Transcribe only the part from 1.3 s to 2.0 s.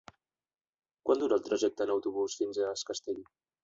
el trajecte en